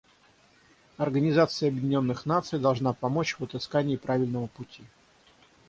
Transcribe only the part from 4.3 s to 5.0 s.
пути.